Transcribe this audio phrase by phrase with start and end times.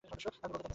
[0.05, 0.69] আপনি বলতে থাকেন, স্যার।